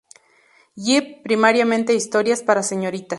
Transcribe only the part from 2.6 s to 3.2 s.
señoritas.